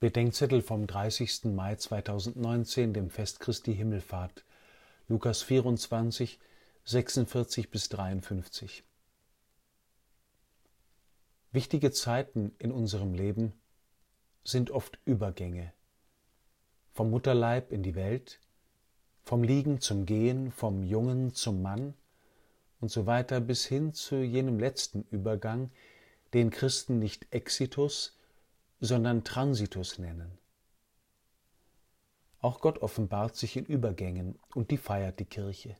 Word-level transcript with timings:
Bedenkzettel 0.00 0.62
vom 0.62 0.86
30. 0.86 1.46
Mai 1.46 1.74
2019, 1.74 2.92
dem 2.92 3.10
Fest 3.10 3.40
Christi 3.40 3.74
Himmelfahrt, 3.74 4.44
Lukas 5.08 5.42
24, 5.42 6.38
46 6.84 7.68
bis 7.68 7.88
53. 7.88 8.84
Wichtige 11.50 11.90
Zeiten 11.90 12.54
in 12.60 12.70
unserem 12.70 13.12
Leben 13.12 13.52
sind 14.44 14.70
oft 14.70 15.00
Übergänge. 15.04 15.72
Vom 16.92 17.10
Mutterleib 17.10 17.72
in 17.72 17.82
die 17.82 17.96
Welt, 17.96 18.38
vom 19.24 19.42
Liegen 19.42 19.80
zum 19.80 20.06
Gehen, 20.06 20.52
vom 20.52 20.84
Jungen 20.84 21.34
zum 21.34 21.60
Mann 21.60 21.94
und 22.80 22.92
so 22.92 23.06
weiter 23.06 23.40
bis 23.40 23.66
hin 23.66 23.92
zu 23.94 24.22
jenem 24.22 24.60
letzten 24.60 25.02
Übergang, 25.10 25.72
den 26.34 26.50
Christen 26.50 27.00
nicht 27.00 27.26
Exitus, 27.34 28.17
sondern 28.80 29.24
Transitus 29.24 29.98
nennen. 29.98 30.38
Auch 32.40 32.60
Gott 32.60 32.78
offenbart 32.78 33.36
sich 33.36 33.56
in 33.56 33.64
Übergängen 33.64 34.38
und 34.54 34.70
die 34.70 34.76
feiert 34.76 35.18
die 35.18 35.24
Kirche. 35.24 35.76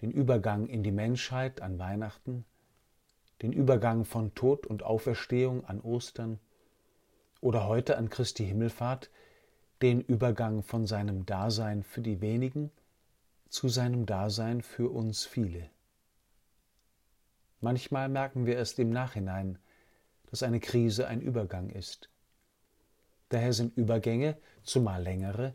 Den 0.00 0.10
Übergang 0.10 0.66
in 0.66 0.82
die 0.82 0.92
Menschheit 0.92 1.62
an 1.62 1.78
Weihnachten, 1.78 2.44
den 3.42 3.52
Übergang 3.52 4.04
von 4.04 4.34
Tod 4.34 4.66
und 4.66 4.82
Auferstehung 4.82 5.64
an 5.64 5.80
Ostern 5.80 6.40
oder 7.40 7.66
heute 7.66 7.96
an 7.96 8.10
Christi 8.10 8.44
Himmelfahrt, 8.44 9.10
den 9.82 10.00
Übergang 10.00 10.62
von 10.62 10.86
seinem 10.86 11.26
Dasein 11.26 11.82
für 11.82 12.00
die 12.00 12.20
wenigen 12.20 12.70
zu 13.48 13.68
seinem 13.68 14.06
Dasein 14.06 14.62
für 14.62 14.90
uns 14.90 15.24
viele. 15.24 15.70
Manchmal 17.60 18.08
merken 18.08 18.46
wir 18.46 18.56
erst 18.56 18.78
im 18.78 18.90
Nachhinein, 18.90 19.58
dass 20.30 20.42
eine 20.42 20.60
Krise 20.60 21.06
ein 21.06 21.20
Übergang 21.20 21.70
ist. 21.70 22.08
Daher 23.28 23.52
sind 23.52 23.76
Übergänge, 23.76 24.36
zumal 24.62 25.02
längere, 25.02 25.54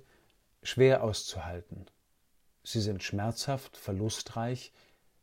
schwer 0.64 1.04
auszuhalten. 1.04 1.86
Sie 2.64 2.82
sind 2.82 3.04
schmerzhaft, 3.04 3.78
verlustreich, 3.78 4.72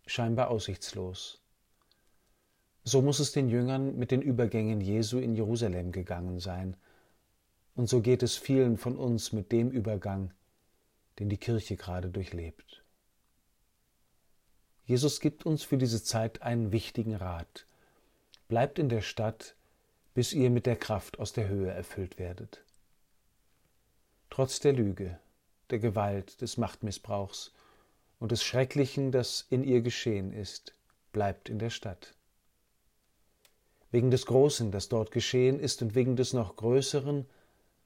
scheinbar 0.06 0.50
aussichtslos. 0.50 1.40
So 2.84 3.02
muss 3.02 3.20
es 3.20 3.32
den 3.32 3.48
Jüngern 3.48 3.96
mit 3.98 4.10
den 4.10 4.22
Übergängen 4.22 4.80
Jesu 4.80 5.18
in 5.18 5.34
Jerusalem 5.34 5.92
gegangen 5.92 6.40
sein, 6.40 6.76
und 7.74 7.88
so 7.88 8.00
geht 8.00 8.24
es 8.24 8.36
vielen 8.36 8.76
von 8.76 8.96
uns 8.96 9.32
mit 9.32 9.52
dem 9.52 9.70
Übergang, 9.70 10.32
den 11.20 11.28
die 11.28 11.36
Kirche 11.36 11.76
gerade 11.76 12.10
durchlebt. 12.10 12.82
Jesus 14.84 15.20
gibt 15.20 15.46
uns 15.46 15.62
für 15.62 15.78
diese 15.78 16.02
Zeit 16.02 16.42
einen 16.42 16.72
wichtigen 16.72 17.14
Rat. 17.14 17.66
Bleibt 18.48 18.78
in 18.78 18.88
der 18.88 19.02
Stadt, 19.02 19.54
bis 20.14 20.32
ihr 20.32 20.48
mit 20.48 20.64
der 20.64 20.76
Kraft 20.76 21.18
aus 21.18 21.32
der 21.32 21.48
Höhe 21.48 21.70
erfüllt 21.70 22.18
werdet. 22.18 22.64
Trotz 24.30 24.58
der 24.58 24.72
Lüge, 24.72 25.18
der 25.70 25.78
Gewalt, 25.78 26.40
des 26.40 26.56
Machtmissbrauchs 26.56 27.52
und 28.18 28.32
des 28.32 28.42
Schrecklichen, 28.42 29.12
das 29.12 29.46
in 29.50 29.62
ihr 29.64 29.82
geschehen 29.82 30.32
ist, 30.32 30.74
bleibt 31.12 31.48
in 31.48 31.58
der 31.58 31.70
Stadt. 31.70 32.14
Wegen 33.90 34.10
des 34.10 34.26
Großen, 34.26 34.70
das 34.70 34.88
dort 34.88 35.10
geschehen 35.10 35.60
ist, 35.60 35.82
und 35.82 35.94
wegen 35.94 36.16
des 36.16 36.32
noch 36.32 36.56
Größeren, 36.56 37.26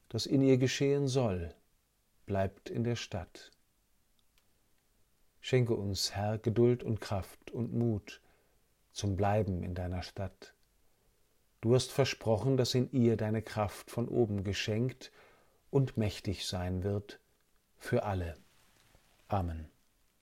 das 0.08 0.26
in 0.26 0.42
ihr 0.42 0.58
geschehen 0.58 1.08
soll, 1.08 1.54
bleibt 2.26 2.70
in 2.70 2.84
der 2.84 2.96
Stadt. 2.96 3.50
Schenke 5.40 5.74
uns, 5.74 6.14
Herr, 6.14 6.38
Geduld 6.38 6.84
und 6.84 7.00
Kraft 7.00 7.50
und 7.50 7.72
Mut, 7.72 8.20
zum 8.92 9.16
Bleiben 9.16 9.62
in 9.62 9.74
deiner 9.74 10.02
Stadt. 10.02 10.54
Du 11.60 11.74
hast 11.74 11.92
versprochen, 11.92 12.56
dass 12.56 12.74
in 12.74 12.90
ihr 12.92 13.16
deine 13.16 13.42
Kraft 13.42 13.90
von 13.90 14.08
oben 14.08 14.44
geschenkt 14.44 15.12
und 15.70 15.96
mächtig 15.96 16.46
sein 16.46 16.82
wird 16.82 17.20
für 17.78 18.02
alle. 18.04 18.36
Amen. 19.28 19.68